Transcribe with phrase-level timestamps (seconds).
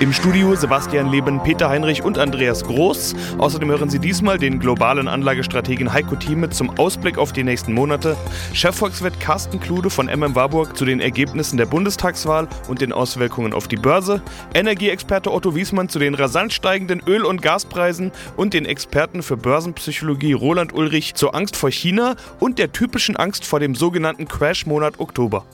[0.00, 3.14] Im Studio Sebastian Leben, Peter Heinrich und Andreas Groß.
[3.38, 8.16] Außerdem hören Sie diesmal den globalen Anlagestrategen Heiko Thieme zum Ausblick auf die nächsten Monate,
[8.52, 13.68] Chefvolkswirt Carsten Klude von MM Warburg zu den Ergebnissen der Bundestagswahl und den Auswirkungen auf
[13.68, 14.22] die Börse,
[14.54, 20.32] Energieexperte Otto Wiesmann zu den rasant steigenden Öl- und Gaspreisen und den Experten für Börsenpsychologie
[20.32, 25.44] Roland Ulrich zur Angst vor China und der typischen Angst vor dem sogenannten Crash-Monat Oktober.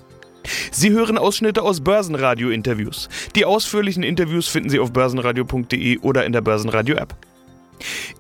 [0.71, 3.09] Sie hören Ausschnitte aus Börsenradio-Interviews.
[3.35, 7.15] Die ausführlichen Interviews finden Sie auf börsenradio.de oder in der Börsenradio-App.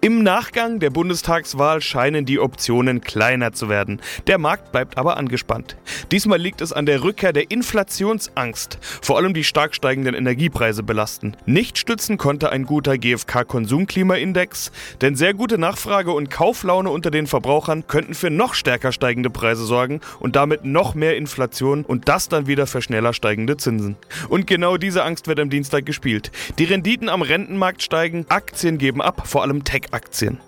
[0.00, 4.00] Im Nachgang der Bundestagswahl scheinen die Optionen kleiner zu werden.
[4.26, 5.76] Der Markt bleibt aber angespannt.
[6.12, 8.78] Diesmal liegt es an der Rückkehr der Inflationsangst.
[9.02, 11.36] Vor allem die stark steigenden Energiepreise belasten.
[11.46, 17.86] Nicht stützen konnte ein guter GfK-Konsumklimaindex, denn sehr gute Nachfrage und Kauflaune unter den Verbrauchern
[17.86, 22.46] könnten für noch stärker steigende Preise sorgen und damit noch mehr Inflation und das dann
[22.46, 23.96] wieder für schneller steigende Zinsen.
[24.28, 26.30] Und genau diese Angst wird am Dienstag gespielt.
[26.58, 30.38] Die Renditen am Rentenmarkt steigen, Aktien geben ab, vor allem Tech-Aktien.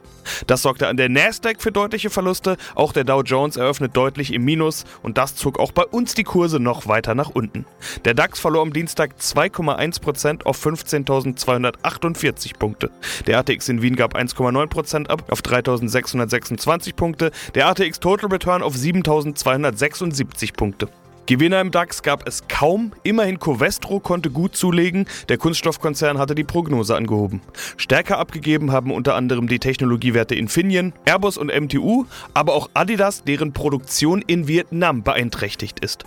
[0.47, 4.45] Das sorgte an der Nasdaq für deutliche Verluste, auch der Dow Jones eröffnet deutlich im
[4.45, 7.67] Minus und das zog auch bei uns die Kurse noch weiter nach unten.
[8.05, 12.91] Der DAX verlor am Dienstag 2,1% auf 15.248 Punkte.
[13.27, 18.75] Der ATX in Wien gab 1,9% ab auf 3.626 Punkte, der ATX Total Return auf
[18.75, 20.89] 7.276 Punkte.
[21.27, 26.43] Gewinner im DAX gab es kaum, immerhin Covestro konnte gut zulegen, der Kunststoffkonzern hatte die
[26.43, 27.41] Prognose angehoben.
[27.77, 33.53] Stärker abgegeben haben unter anderem die Technologiewerte Infineon, Airbus und MTU, aber auch Adidas, deren
[33.53, 36.05] Produktion in Vietnam beeinträchtigt ist.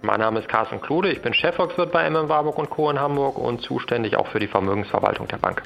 [0.00, 2.90] Mein Name ist Carsten Klude, ich bin Chefvolkswirt bei MM Warburg und Co.
[2.90, 5.62] in Hamburg und zuständig auch für die Vermögensverwaltung der Bank.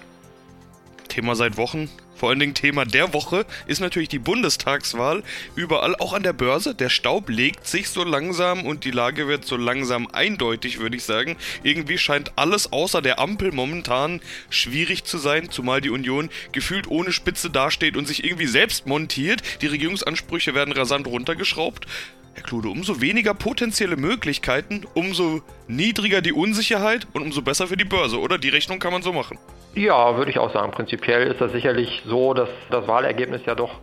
[1.17, 5.23] Thema seit Wochen, vor allen Dingen Thema der Woche, ist natürlich die Bundestagswahl.
[5.55, 6.75] Überall, auch an der Börse.
[6.75, 11.05] Der Staub legt sich so langsam und die Lage wird so langsam eindeutig, würde ich
[11.05, 11.39] sagen.
[11.63, 17.13] Irgendwie scheint alles außer der Ampel momentan schwierig zu sein, zumal die Union gefühlt ohne
[17.13, 19.43] Spitze dasteht und sich irgendwie selbst montiert.
[19.63, 21.87] Die Regierungsansprüche werden rasant runtergeschraubt.
[22.37, 27.87] Herr Klude, umso weniger potenzielle Möglichkeiten, umso niedriger die Unsicherheit und umso besser für die
[27.87, 28.37] Börse, oder?
[28.37, 29.39] Die Rechnung kann man so machen.
[29.75, 30.71] Ja, würde ich auch sagen.
[30.71, 33.81] Prinzipiell ist das sicherlich so, dass das Wahlergebnis ja doch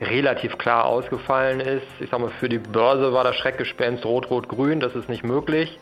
[0.00, 1.86] relativ klar ausgefallen ist.
[2.00, 5.78] Ich sage mal, für die Börse war das Schreckgespenst Rot-Rot-Grün, das ist nicht möglich.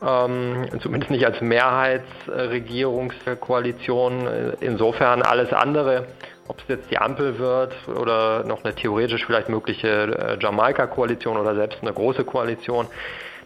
[0.00, 4.28] Ähm, zumindest nicht als Mehrheitsregierungskoalition.
[4.60, 6.06] Insofern alles andere
[6.48, 11.54] ob es jetzt die Ampel wird oder noch eine theoretisch vielleicht mögliche äh, Jamaika-Koalition oder
[11.54, 12.86] selbst eine große Koalition.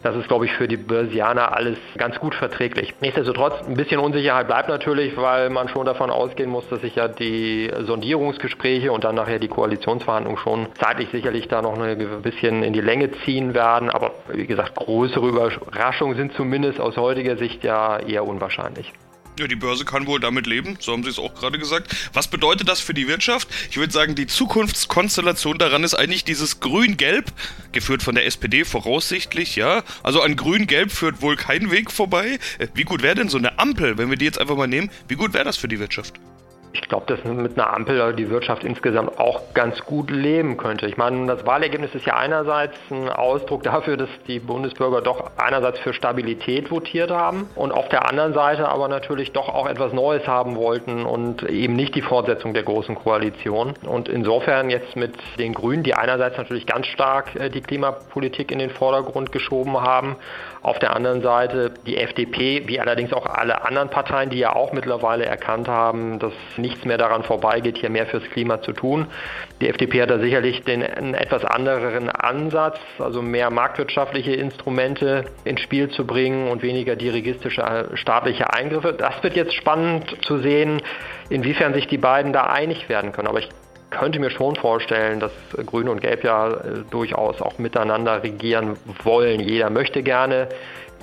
[0.03, 2.93] Das ist, glaube ich, für die Börsianer alles ganz gut verträglich.
[2.99, 7.07] Nichtsdestotrotz, ein bisschen Unsicherheit bleibt natürlich, weil man schon davon ausgehen muss, dass sich ja
[7.07, 12.73] die Sondierungsgespräche und dann nachher die Koalitionsverhandlungen schon zeitlich sicherlich da noch ein bisschen in
[12.73, 13.89] die Länge ziehen werden.
[13.89, 18.91] Aber wie gesagt, größere Überraschungen sind zumindest aus heutiger Sicht ja eher unwahrscheinlich.
[19.39, 21.95] Ja, die Börse kann wohl damit leben, so haben Sie es auch gerade gesagt.
[22.13, 23.47] Was bedeutet das für die Wirtschaft?
[23.71, 27.31] Ich würde sagen, die Zukunftskonstellation daran ist eigentlich dieses Grün-Gelb,
[27.71, 29.83] geführt von der SPD voraussichtlich, ja.
[30.03, 32.37] Also an Grün-Gelb führt wohl kein Weg vorbei.
[32.59, 34.91] Äh, wie gut wäre denn so eine Ampel, wenn wir die jetzt einfach mal nehmen?
[35.07, 36.19] Wie gut wäre das für die Wirtschaft?
[36.73, 40.87] Ich glaube, dass mit einer Ampel die Wirtschaft insgesamt auch ganz gut leben könnte.
[40.87, 45.79] Ich meine, das Wahlergebnis ist ja einerseits ein Ausdruck dafür, dass die Bundesbürger doch einerseits
[45.79, 50.27] für Stabilität votiert haben und auf der anderen Seite aber natürlich doch auch etwas Neues
[50.27, 53.75] haben wollten und eben nicht die Fortsetzung der großen Koalition.
[53.85, 58.57] Und insofern jetzt mit den Grünen, die einerseits natürlich ganz stark äh, die Klimapolitik in
[58.57, 60.15] den Vordergrund geschoben haben,
[60.63, 64.71] auf der anderen Seite die FDP, wie allerdings auch alle anderen Parteien, die ja auch
[64.71, 69.07] mittlerweile erkannt haben, dass nichts mehr daran vorbeigeht, hier mehr fürs Klima zu tun.
[69.61, 75.61] Die FDP hat da sicherlich den einen etwas anderen Ansatz, also mehr marktwirtschaftliche Instrumente ins
[75.61, 78.93] Spiel zu bringen und weniger dirigistische äh, staatliche Eingriffe.
[78.93, 80.81] Das wird jetzt spannend zu sehen,
[81.29, 83.27] inwiefern sich die beiden da einig werden können.
[83.27, 83.49] Aber ich
[83.89, 85.31] könnte mir schon vorstellen, dass
[85.65, 86.55] Grün und Gelb ja äh,
[86.89, 89.39] durchaus auch miteinander regieren wollen.
[89.39, 90.47] Jeder möchte gerne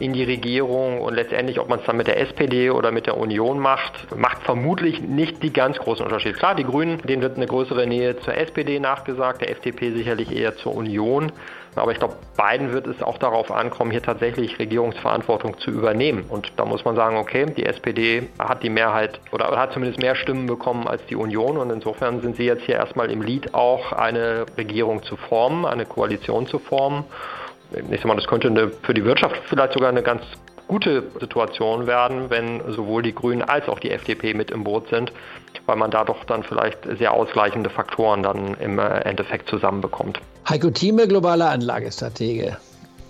[0.00, 3.16] in die Regierung und letztendlich, ob man es dann mit der SPD oder mit der
[3.16, 6.34] Union macht, macht vermutlich nicht die ganz großen Unterschiede.
[6.34, 10.56] Klar, die Grünen, denen wird eine größere Nähe zur SPD nachgesagt, der FDP sicherlich eher
[10.56, 11.30] zur Union.
[11.76, 16.24] Aber ich glaube, beiden wird es auch darauf ankommen, hier tatsächlich Regierungsverantwortung zu übernehmen.
[16.28, 20.16] Und da muss man sagen, okay, die SPD hat die Mehrheit oder hat zumindest mehr
[20.16, 21.58] Stimmen bekommen als die Union.
[21.58, 25.84] Und insofern sind sie jetzt hier erstmal im Lied auch eine Regierung zu formen, eine
[25.84, 27.04] Koalition zu formen.
[27.72, 30.22] Ich sag mal, das könnte eine, für die Wirtschaft vielleicht sogar eine ganz
[30.70, 35.12] gute Situation werden, wenn sowohl die Grünen als auch die FDP mit im Boot sind,
[35.66, 40.20] weil man da doch dann vielleicht sehr ausgleichende Faktoren dann im äh, Endeffekt zusammenbekommt.
[40.48, 42.56] Heiko Thieme, globaler Anlagestratege.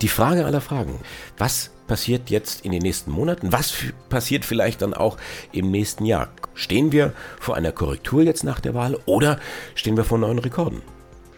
[0.00, 1.00] Die Frage aller Fragen.
[1.36, 3.52] Was passiert jetzt in den nächsten Monaten?
[3.52, 3.74] Was
[4.08, 5.18] passiert vielleicht dann auch
[5.52, 6.28] im nächsten Jahr?
[6.54, 9.38] Stehen wir vor einer Korrektur jetzt nach der Wahl oder
[9.74, 10.80] stehen wir vor neuen Rekorden?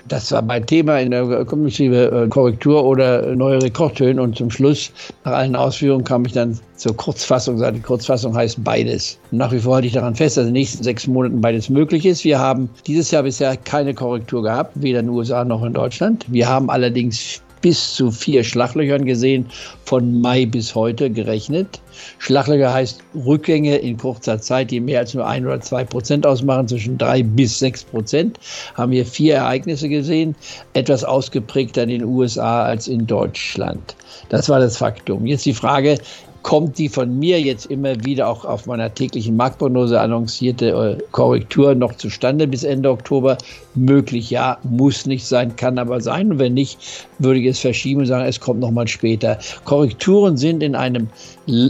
[0.08, 4.18] Das war mein Thema in der kommissive äh, Korrektur oder neue Rekordhöhen.
[4.18, 4.90] Und zum Schluss,
[5.24, 7.62] nach allen Ausführungen, kam ich dann zur Kurzfassung.
[7.72, 9.18] Die Kurzfassung heißt beides.
[9.30, 12.04] nach wie vor halte ich daran fest, dass in den nächsten sechs Monaten beides möglich
[12.04, 12.24] ist.
[12.24, 16.24] Wir haben dieses Jahr bisher keine Korrektur gehabt, weder in den USA noch in Deutschland.
[16.28, 19.46] Wir haben allerdings bis zu vier Schlaglöchern gesehen,
[19.84, 21.80] von Mai bis heute gerechnet.
[22.18, 26.68] Schlaglöcher heißt Rückgänge in kurzer Zeit, die mehr als nur ein oder zwei Prozent ausmachen,
[26.68, 28.38] zwischen drei bis sechs Prozent.
[28.74, 30.34] Haben wir vier Ereignisse gesehen,
[30.74, 33.96] etwas ausgeprägter in den USA als in Deutschland.
[34.28, 35.26] Das war das Faktum.
[35.26, 35.98] Jetzt die Frage,
[36.42, 41.74] kommt die von mir jetzt immer wieder auch auf meiner täglichen Marktprognose annoncierte äh, Korrektur
[41.74, 43.38] noch zustande bis Ende Oktober?
[43.74, 46.32] Möglich ja, muss nicht sein, kann aber sein.
[46.32, 49.38] Und wenn nicht, würde ich es verschieben und sagen, es kommt noch mal später.
[49.64, 51.08] Korrekturen sind in einem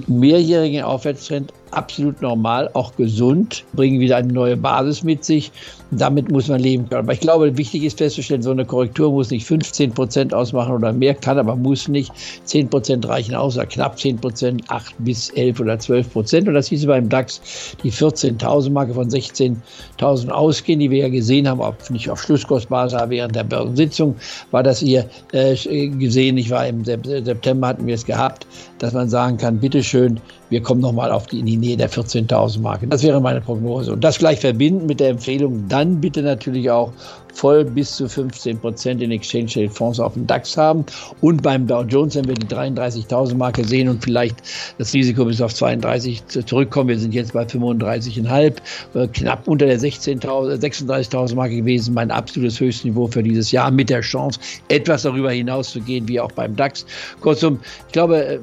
[0.06, 5.50] mehrjährigen Aufwärtstrend absolut normal, auch gesund, bringen wieder eine neue Basis mit sich.
[5.90, 7.00] Damit muss man leben können.
[7.00, 10.92] Aber ich glaube, wichtig ist festzustellen, so eine Korrektur muss nicht 15 Prozent ausmachen oder
[10.92, 12.12] mehr, kann aber muss nicht.
[12.44, 16.48] 10 Prozent reichen aus, oder knapp 10 Prozent, 8 bis 11 oder 12 Prozent.
[16.48, 17.40] Und das hieße beim DAX
[17.82, 22.98] die 14.000 Marke von 16.000 ausgehen, die wir ja gesehen haben, ob nicht auf Schlusskostbasis,
[22.98, 24.16] aber während der Börsensitzung
[24.50, 25.54] war das hier äh,
[25.88, 26.38] gesehen.
[26.38, 28.46] Ich war im September hatten wir es gehabt,
[28.82, 30.18] dass man sagen kann, bitteschön,
[30.50, 32.88] wir kommen nochmal auf die, in die Nähe der 14.000 Marke.
[32.88, 33.92] Das wäre meine Prognose.
[33.92, 36.92] Und das gleich verbinden mit der Empfehlung, dann bitte natürlich auch
[37.32, 40.84] voll bis zu 15 Prozent in Exchange Rate Fonds auf dem DAX haben.
[41.20, 44.36] Und beim Dow Jones, wenn wir die 33.000 Marke sehen und vielleicht
[44.78, 48.56] das Risiko bis auf 32 zurückkommen, wir sind jetzt bei 35,5,
[48.94, 54.00] äh, knapp unter der 36.000 Marke gewesen, mein absolutes Höchstniveau für dieses Jahr mit der
[54.00, 54.38] Chance,
[54.68, 56.86] etwas darüber hinaus zu gehen, wie auch beim DAX.
[57.20, 58.38] Kurzum, ich glaube, äh,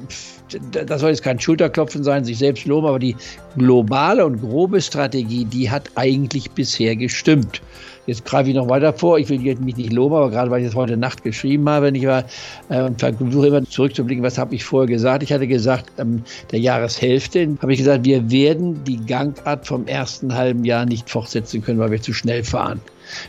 [0.72, 3.16] das soll jetzt kein Schulterklopfen sein, sich selbst loben, aber die
[3.56, 7.60] globale und grobe Strategie, die hat eigentlich bisher gestimmt.
[8.10, 9.20] Jetzt greife ich noch weiter vor.
[9.20, 12.04] Ich will mich nicht loben, aber gerade weil ich das heute Nacht geschrieben habe, ich
[12.06, 12.24] war
[12.68, 15.22] äh, und versuche immer zurückzublicken, was habe ich vorher gesagt.
[15.22, 20.34] Ich hatte gesagt, ähm, der Jahreshälfte habe ich gesagt, wir werden die Gangart vom ersten
[20.34, 22.80] halben Jahr nicht fortsetzen können, weil wir zu schnell fahren.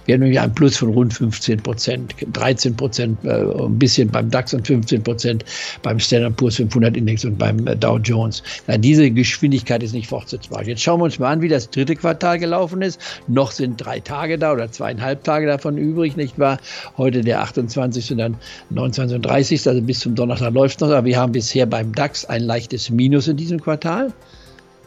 [0.06, 4.30] Wir haben nämlich einen Plus von rund 15 Prozent, 13 Prozent, äh, ein bisschen beim
[4.30, 5.46] DAX und 15 Prozent
[5.82, 8.44] beim Standard Poor's 500 Index und beim äh, Dow Jones.
[8.68, 10.64] Ja, diese Geschwindigkeit ist nicht fortsetzbar.
[10.64, 13.00] Jetzt schauen wir uns mal an, wie das dritte Quartal gelaufen ist.
[13.28, 16.60] Noch sind drei Tage da oder zweieinhalb Tage davon übrig, nicht wahr?
[16.98, 18.12] Heute der 28.
[18.12, 18.38] und dann
[18.70, 19.16] 29.
[19.16, 19.68] und 30.
[19.68, 20.90] Also bis zum Donnerstag läuft noch.
[20.90, 24.14] Aber wir haben bisher beim DAX ein leichtes Minus in diesem Quartal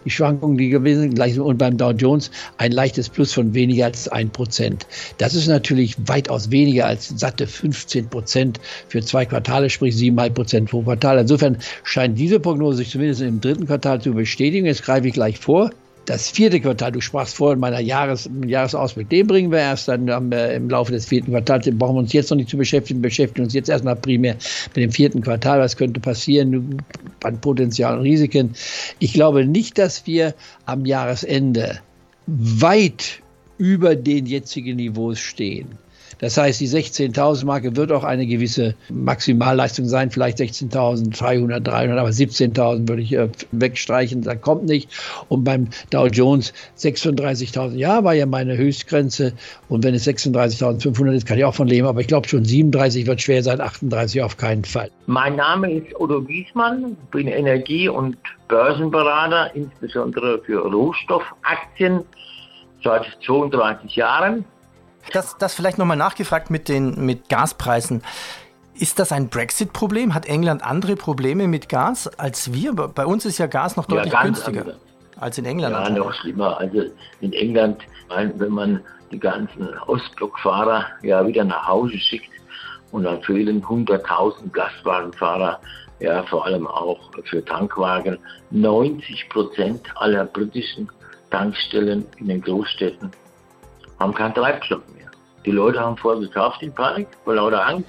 [0.04, 4.10] die Schwankungen, die gewesen sind, und beim Dow Jones ein leichtes Plus von weniger als
[4.10, 4.80] 1%.
[5.18, 10.70] Das ist natürlich weitaus weniger als satte 15 Prozent für zwei Quartale, sprich 7,5 Prozent
[10.70, 11.18] pro Quartal.
[11.18, 14.66] Insofern scheint diese Prognose sich zumindest im dritten Quartal zu bestätigen.
[14.66, 15.70] Jetzt greife ich gleich vor
[16.06, 20.68] das vierte Quartal, du sprachst vorhin meiner Jahres, Jahresausblick, den bringen wir erst dann im
[20.70, 21.64] Laufe des vierten Quartals.
[21.64, 24.36] Den brauchen wir uns jetzt noch nicht zu beschäftigen, beschäftigen uns jetzt erstmal primär
[24.74, 25.60] mit dem vierten Quartal.
[25.60, 26.82] Was könnte passieren
[27.22, 28.54] an Potenzial und Risiken?
[28.98, 30.34] Ich glaube nicht, dass wir
[30.66, 31.80] am Jahresende
[32.26, 33.20] weit
[33.58, 35.78] über den jetzigen Niveaus stehen.
[36.24, 42.08] Das heißt, die 16.000 Marke wird auch eine gewisse Maximalleistung sein, vielleicht 16.300, 300, aber
[42.08, 44.88] 17.000 würde ich äh, wegstreichen, da kommt nicht.
[45.28, 49.34] Und beim Dow Jones 36.000, ja, war ja meine Höchstgrenze.
[49.68, 53.06] Und wenn es 36.500 ist, kann ich auch von leben, aber ich glaube schon 37
[53.06, 54.90] wird schwer sein, 38 auf keinen Fall.
[55.04, 58.16] Mein Name ist Otto Giesmann, bin Energie- und
[58.48, 62.00] Börsenberater, insbesondere für Rohstoffaktien
[62.82, 64.46] seit 32 Jahren.
[65.12, 68.02] Das, das vielleicht nochmal nachgefragt mit den mit Gaspreisen.
[68.76, 70.14] Ist das ein Brexit-Problem?
[70.14, 72.72] Hat England andere Probleme mit Gas als wir?
[72.72, 74.76] Bei uns ist ja Gas noch deutlich ja, günstiger andere.
[75.16, 75.74] als in England.
[75.74, 76.58] Ja, noch schlimmer.
[76.58, 76.82] Also
[77.20, 77.82] in England,
[78.36, 78.80] wenn man
[79.12, 82.30] die ganzen Ostblockfahrer ja wieder nach Hause schickt
[82.90, 85.60] und dann fehlen 100.000 Gastwagenfahrer,
[86.00, 88.18] ja vor allem auch für Tankwagen.
[88.50, 90.90] 90 Prozent aller britischen
[91.30, 93.10] Tankstellen in den Großstädten
[94.00, 94.82] haben keinen Treibstoff
[95.44, 97.88] die Leute haben vorher gekauft in Panik, vor lauter Angst.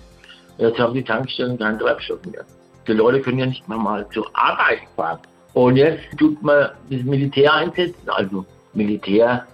[0.58, 2.46] Jetzt haben die Tankstellen keinen Treibstoff mehr.
[2.88, 5.20] Die Leute können ja nicht mehr mal zur Arbeit fahren.
[5.54, 9.46] Und jetzt tut man das Militär einsetzen, also Militär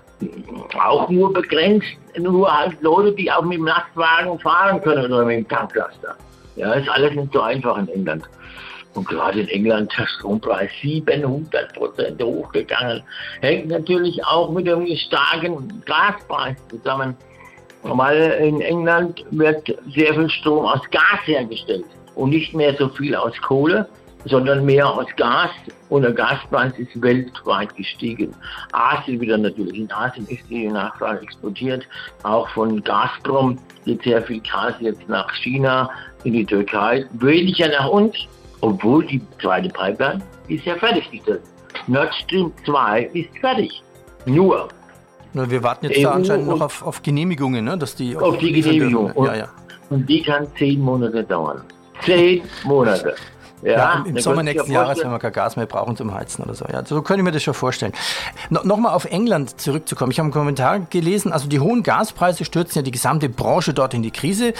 [0.83, 5.37] auch nur begrenzt, nur halt Leute, die auch mit dem Lastwagen fahren können oder mit
[5.37, 6.15] dem Tanklaster.
[6.55, 8.23] Ja, ist alles nicht so einfach in England.
[8.93, 13.01] Und gerade in England der Strompreis 700 Prozent hochgegangen.
[13.39, 17.15] Hängt natürlich auch mit dem starken Gaspreis zusammen.
[17.83, 21.85] Weil in England wird sehr viel Strom aus Gas hergestellt
[22.15, 23.87] und nicht mehr so viel aus Kohle,
[24.25, 25.49] sondern mehr aus Gas.
[25.89, 28.33] Und der Gaspreis ist weltweit gestiegen.
[28.71, 29.77] Asien wieder natürlich.
[29.79, 31.85] In Asien ist die Nachfrage explodiert.
[32.23, 35.89] Auch von Gazprom geht sehr viel Gas jetzt nach China,
[36.23, 38.15] in die Türkei, weniger nach uns
[38.61, 41.41] obwohl die zweite Pipeline ist ja fertiggestellt.
[41.87, 43.83] Nord Stream 2 ist fertig.
[44.25, 44.69] Nur.
[45.33, 47.77] Nur wir warten jetzt da anscheinend noch auf, auf Genehmigungen, ne?
[47.77, 49.11] dass die auf die Genehmigung.
[49.11, 49.49] Und, ja, ja.
[49.89, 51.61] und die kann zehn Monate dauern.
[52.03, 53.15] Zehn Monate.
[53.61, 56.55] Ja, ja, im, Sommer nächsten Jahres, wenn wir kein Gas mehr brauchen zum Heizen oder
[56.55, 56.65] so.
[56.65, 57.93] Ja, so könnte ich mir das schon vorstellen.
[58.49, 60.11] No, Nochmal auf England zurückzukommen.
[60.11, 63.93] Ich habe einen Kommentar gelesen, also die hohen Gaspreise stürzen ja die gesamte Branche dort
[63.93, 64.53] in die Krise.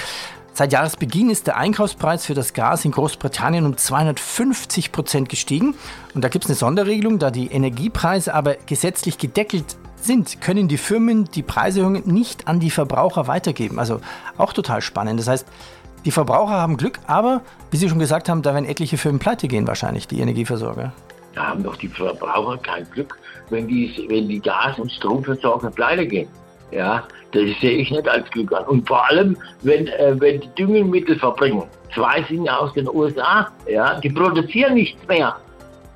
[0.54, 5.75] Seit Jahresbeginn ist der Einkaufspreis für das Gas in Großbritannien um 250 Prozent gestiegen.
[6.13, 10.77] Und da gibt es eine Sonderregelung, da die Energiepreise aber gesetzlich gedeckelt sind, können die
[10.77, 13.79] Firmen die Preiserhöhungen nicht an die Verbraucher weitergeben.
[13.79, 14.00] Also
[14.38, 15.20] auch total spannend.
[15.20, 15.48] Das heißt,
[16.05, 19.48] die Verbraucher haben Glück, aber wie Sie schon gesagt haben, da werden etliche Firmen pleite
[19.48, 20.91] gehen wahrscheinlich, die Energieversorger.
[21.36, 23.17] Da haben doch die Verbraucher kein Glück,
[23.50, 26.27] wenn die, wenn die Gas- und Stromversorger pleite gehen.
[26.72, 27.03] Ja,
[27.34, 28.65] das sehe ich nicht als Glück an.
[28.65, 31.63] Und vor allem, wenn, äh, wenn die Düngemittel verbringen.
[31.93, 35.36] Zwei sind ja aus den USA, ja, die produzieren nichts mehr.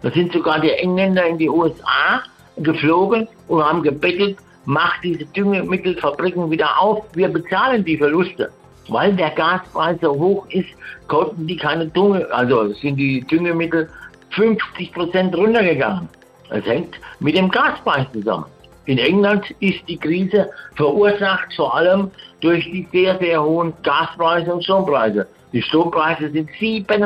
[0.01, 2.21] Da sind sogar die Engländer in die USA
[2.57, 8.50] geflogen und haben gebettelt, macht diese Düngemittelfabriken wieder auf, wir bezahlen die Verluste.
[8.88, 10.69] Weil der Gaspreis so hoch ist,
[11.07, 13.89] konnten die keine Dünge, also sind die Düngemittel
[14.31, 16.07] 50 Prozent runtergegangen.
[16.50, 18.45] Das hängt mit dem Gaspreis zusammen.
[18.85, 24.63] In England ist die Krise verursacht vor allem durch die sehr, sehr hohen Gaspreise und
[24.63, 25.27] Strompreise.
[25.53, 27.03] Die Strompreise sind 7,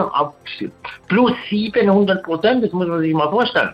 [1.08, 3.74] plus 700 Prozent, das muss man sich mal vorstellen.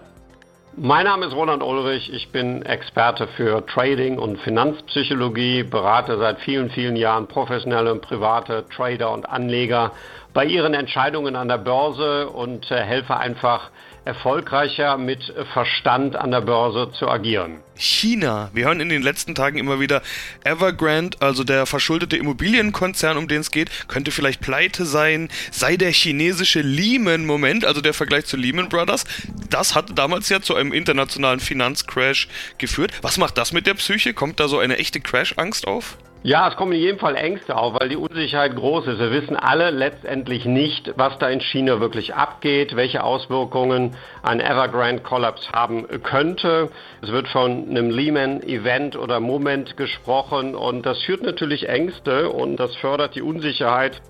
[0.78, 6.70] Mein Name ist Roland Ulrich, ich bin Experte für Trading und Finanzpsychologie, berate seit vielen,
[6.70, 9.94] vielen Jahren professionelle und private Trader und Anleger
[10.34, 13.70] bei ihren Entscheidungen an der Börse und äh, helfe einfach
[14.06, 17.60] erfolgreicher mit Verstand an der Börse zu agieren.
[17.76, 18.50] China.
[18.54, 20.02] Wir hören in den letzten Tagen immer wieder,
[20.44, 25.92] Evergrande, also der verschuldete Immobilienkonzern, um den es geht, könnte vielleicht pleite sein, sei der
[25.92, 29.06] chinesische Lehman-Moment, also der Vergleich zu Lehman Brothers.
[29.50, 32.92] Das hatte damals ja zu einem internationalen Finanzcrash geführt.
[33.02, 34.14] Was macht das mit der Psyche?
[34.14, 35.98] Kommt da so eine echte Crash-Angst auf?
[36.26, 38.98] Ja, es kommen in jedem Fall Ängste auf, weil die Unsicherheit groß ist.
[38.98, 45.52] Wir wissen alle letztendlich nicht, was da in China wirklich abgeht, welche Auswirkungen ein Evergrande-Kollaps
[45.52, 46.72] haben könnte.
[47.04, 52.76] Es wird von einem Lehman-Event oder Moment gesprochen und das führt natürlich Ängste und das
[52.76, 54.02] fördert die Unsicherheit.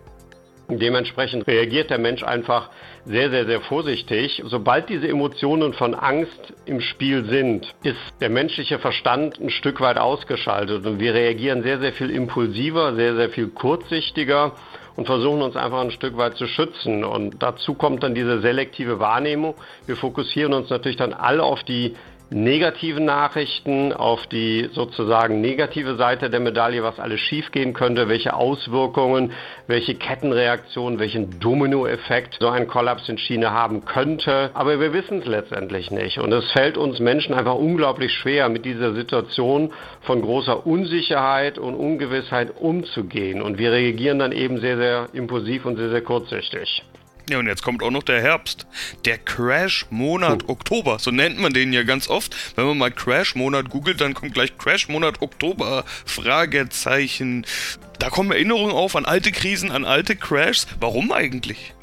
[0.67, 2.69] Dementsprechend reagiert der Mensch einfach
[3.05, 4.41] sehr, sehr, sehr vorsichtig.
[4.45, 9.98] Sobald diese Emotionen von Angst im Spiel sind, ist der menschliche Verstand ein Stück weit
[9.98, 14.53] ausgeschaltet und wir reagieren sehr, sehr viel impulsiver, sehr, sehr viel kurzsichtiger
[14.95, 17.03] und versuchen uns einfach ein Stück weit zu schützen.
[17.03, 19.55] Und dazu kommt dann diese selektive Wahrnehmung.
[19.86, 21.95] Wir fokussieren uns natürlich dann alle auf die
[22.29, 29.32] negativen Nachrichten, auf die sozusagen negative Seite der Medaille, was alles schiefgehen könnte, welche Auswirkungen,
[29.67, 34.51] welche Kettenreaktion, welchen Dominoeffekt so ein Kollaps in China haben könnte.
[34.53, 36.17] Aber wir wissen es letztendlich nicht.
[36.17, 41.75] Und es fällt uns Menschen einfach unglaublich schwer, mit dieser Situation von großer Unsicherheit und
[41.75, 43.41] Ungewissheit umzugehen.
[43.41, 46.84] Und wir reagieren dann eben sehr, sehr impulsiv und sehr, sehr kurzsichtig.
[47.29, 48.67] Ja, und jetzt kommt auch noch der Herbst.
[49.05, 50.51] Der Crash-Monat oh.
[50.51, 51.00] Oktober.
[51.00, 52.36] So nennt man den ja ganz oft.
[52.55, 55.86] Wenn man mal Crash-Monat googelt, dann kommt gleich Crash-Monat Oktober.
[56.05, 57.46] Fragezeichen.
[58.00, 60.67] Da kommen Erinnerungen auf an alte Krisen, an alte Crashs.
[60.79, 61.74] Warum eigentlich?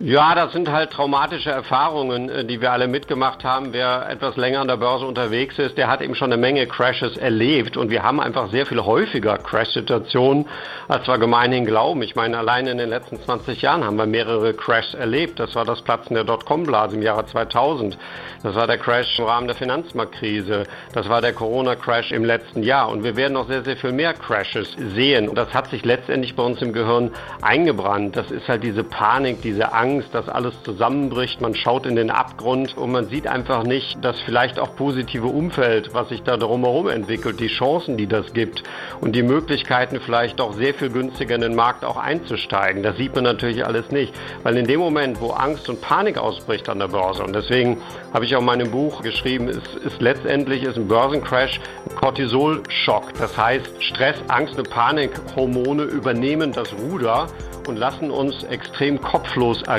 [0.00, 3.72] Ja, das sind halt traumatische Erfahrungen, äh, die wir alle mitgemacht haben.
[3.72, 7.16] Wer etwas länger an der Börse unterwegs ist, der hat eben schon eine Menge Crashes
[7.16, 7.76] erlebt.
[7.76, 10.46] Und wir haben einfach sehr viel häufiger Crash-Situationen,
[10.86, 12.00] als wir gemeinhin glauben.
[12.02, 15.40] Ich meine, allein in den letzten 20 Jahren haben wir mehrere Crashs erlebt.
[15.40, 17.98] Das war das Platzen der Dotcom-Blase im Jahre 2000.
[18.44, 20.62] Das war der Crash im Rahmen der Finanzmarktkrise.
[20.92, 22.88] Das war der Corona-Crash im letzten Jahr.
[22.88, 25.28] Und wir werden noch sehr, sehr viel mehr Crashes sehen.
[25.28, 27.10] Und das hat sich letztendlich bei uns im Gehirn
[27.42, 28.14] eingebrannt.
[28.14, 31.40] Das ist halt diese Panik, diese Angst Angst, dass alles zusammenbricht.
[31.40, 35.94] Man schaut in den Abgrund und man sieht einfach nicht das vielleicht auch positive Umfeld,
[35.94, 38.62] was sich da drumherum entwickelt, die Chancen, die das gibt
[39.00, 42.82] und die Möglichkeiten vielleicht auch sehr viel günstiger in den Markt auch einzusteigen.
[42.82, 46.68] Das sieht man natürlich alles nicht, weil in dem Moment, wo Angst und Panik ausbricht
[46.68, 47.78] an der Börse und deswegen
[48.12, 53.14] habe ich auch in meinem Buch geschrieben, ist, ist letztendlich ist ein Börsencrash ein Cortisol-Schock.
[53.18, 57.28] Das heißt, Stress, Angst und Panikhormone übernehmen das Ruder
[57.66, 59.77] und lassen uns extrem kopflos agieren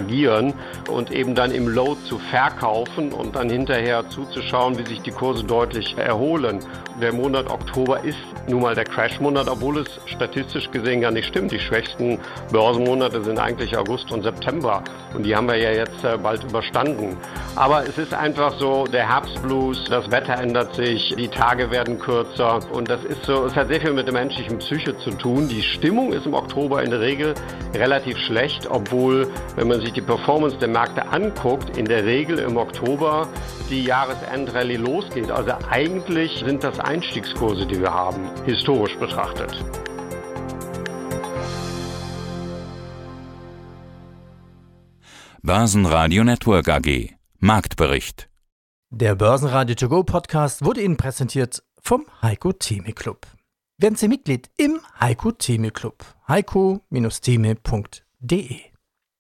[0.90, 5.44] und eben dann im Load zu verkaufen und dann hinterher zuzuschauen, wie sich die Kurse
[5.44, 6.60] deutlich erholen.
[7.02, 11.52] Der Monat Oktober ist nun mal der Crash-Monat, obwohl es statistisch gesehen gar nicht stimmt.
[11.52, 12.20] Die schwächsten
[12.52, 17.18] Börsenmonate sind eigentlich August und September und die haben wir ja jetzt äh, bald überstanden.
[17.56, 22.60] Aber es ist einfach so, der Herbstblues, das Wetter ändert sich, die Tage werden kürzer
[22.72, 25.48] und das ist so, es hat sehr viel mit der menschlichen Psyche zu tun.
[25.48, 27.34] Die Stimmung ist im Oktober in der Regel
[27.74, 32.58] relativ schlecht, obwohl, wenn man sich die Performance der Märkte anguckt, in der Regel im
[32.58, 33.28] Oktober
[33.70, 35.32] die Jahresendrallye losgeht.
[35.32, 39.52] Also eigentlich sind das Einstiegskurse, die wir haben, historisch betrachtet.
[45.42, 48.30] Börsenradio Network AG Marktbericht
[48.90, 53.26] Der Börsenradio To Go Podcast wurde Ihnen präsentiert vom Heiko Theme Club.
[53.78, 56.04] Werden Sie Mitglied im Heiko Theme Club.
[56.28, 58.69] heiko-theme.de